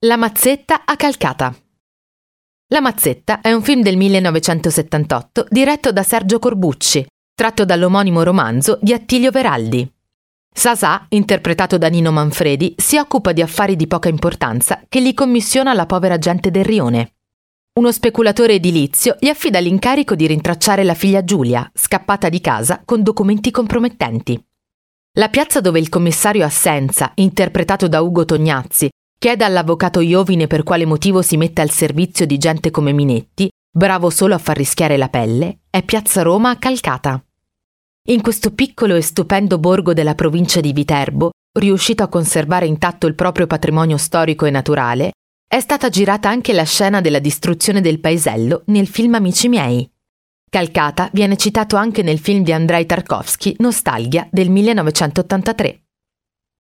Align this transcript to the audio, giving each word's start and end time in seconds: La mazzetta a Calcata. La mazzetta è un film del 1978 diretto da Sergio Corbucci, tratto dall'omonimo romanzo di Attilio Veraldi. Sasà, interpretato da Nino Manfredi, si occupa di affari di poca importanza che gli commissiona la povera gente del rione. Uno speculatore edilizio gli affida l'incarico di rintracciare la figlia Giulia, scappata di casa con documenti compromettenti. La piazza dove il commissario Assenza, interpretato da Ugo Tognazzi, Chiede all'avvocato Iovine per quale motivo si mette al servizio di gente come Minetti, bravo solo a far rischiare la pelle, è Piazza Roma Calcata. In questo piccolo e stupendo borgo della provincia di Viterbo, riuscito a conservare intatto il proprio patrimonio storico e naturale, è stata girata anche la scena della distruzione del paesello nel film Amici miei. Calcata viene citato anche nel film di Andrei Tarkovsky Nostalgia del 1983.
La 0.00 0.18
mazzetta 0.18 0.82
a 0.84 0.94
Calcata. 0.94 1.56
La 2.66 2.82
mazzetta 2.82 3.40
è 3.40 3.54
un 3.54 3.62
film 3.62 3.80
del 3.80 3.96
1978 3.96 5.46
diretto 5.48 5.90
da 5.90 6.02
Sergio 6.02 6.38
Corbucci, 6.38 7.06
tratto 7.34 7.64
dall'omonimo 7.64 8.22
romanzo 8.22 8.78
di 8.82 8.92
Attilio 8.92 9.30
Veraldi. 9.30 9.90
Sasà, 10.54 11.06
interpretato 11.08 11.78
da 11.78 11.88
Nino 11.88 12.12
Manfredi, 12.12 12.74
si 12.76 12.98
occupa 12.98 13.32
di 13.32 13.40
affari 13.40 13.74
di 13.74 13.86
poca 13.86 14.10
importanza 14.10 14.82
che 14.86 15.00
gli 15.00 15.14
commissiona 15.14 15.72
la 15.72 15.86
povera 15.86 16.18
gente 16.18 16.50
del 16.50 16.66
rione. 16.66 17.14
Uno 17.78 17.90
speculatore 17.90 18.52
edilizio 18.52 19.16
gli 19.18 19.28
affida 19.28 19.60
l'incarico 19.60 20.14
di 20.14 20.26
rintracciare 20.26 20.84
la 20.84 20.94
figlia 20.94 21.24
Giulia, 21.24 21.70
scappata 21.72 22.28
di 22.28 22.42
casa 22.42 22.82
con 22.84 23.02
documenti 23.02 23.50
compromettenti. 23.50 24.38
La 25.12 25.30
piazza 25.30 25.62
dove 25.62 25.78
il 25.78 25.88
commissario 25.88 26.44
Assenza, 26.44 27.12
interpretato 27.14 27.88
da 27.88 28.02
Ugo 28.02 28.26
Tognazzi, 28.26 28.90
Chiede 29.18 29.44
all'avvocato 29.44 30.00
Iovine 30.00 30.46
per 30.46 30.62
quale 30.62 30.84
motivo 30.84 31.22
si 31.22 31.38
mette 31.38 31.62
al 31.62 31.70
servizio 31.70 32.26
di 32.26 32.36
gente 32.36 32.70
come 32.70 32.92
Minetti, 32.92 33.50
bravo 33.70 34.10
solo 34.10 34.34
a 34.34 34.38
far 34.38 34.58
rischiare 34.58 34.98
la 34.98 35.08
pelle, 35.08 35.60
è 35.70 35.82
Piazza 35.82 36.20
Roma 36.20 36.58
Calcata. 36.58 37.24
In 38.08 38.20
questo 38.20 38.52
piccolo 38.52 38.94
e 38.94 39.00
stupendo 39.00 39.58
borgo 39.58 39.94
della 39.94 40.14
provincia 40.14 40.60
di 40.60 40.72
Viterbo, 40.72 41.30
riuscito 41.58 42.02
a 42.02 42.08
conservare 42.08 42.66
intatto 42.66 43.06
il 43.06 43.14
proprio 43.14 43.46
patrimonio 43.46 43.96
storico 43.96 44.44
e 44.44 44.50
naturale, 44.50 45.12
è 45.48 45.60
stata 45.60 45.88
girata 45.88 46.28
anche 46.28 46.52
la 46.52 46.64
scena 46.64 47.00
della 47.00 47.18
distruzione 47.18 47.80
del 47.80 48.00
paesello 48.00 48.64
nel 48.66 48.86
film 48.86 49.14
Amici 49.14 49.48
miei. 49.48 49.90
Calcata 50.48 51.08
viene 51.12 51.36
citato 51.36 51.76
anche 51.76 52.02
nel 52.02 52.18
film 52.18 52.44
di 52.44 52.52
Andrei 52.52 52.84
Tarkovsky 52.84 53.56
Nostalgia 53.58 54.28
del 54.30 54.50
1983. 54.50 55.85